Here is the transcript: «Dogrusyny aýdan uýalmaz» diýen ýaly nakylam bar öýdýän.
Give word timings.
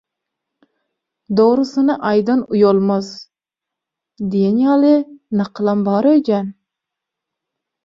«Dogrusyny 1.39 1.97
aýdan 2.11 2.41
uýalmaz» 2.55 3.11
diýen 4.33 4.59
ýaly 4.65 4.91
nakylam 5.43 5.87
bar 5.93 6.11
öýdýän. 6.17 6.53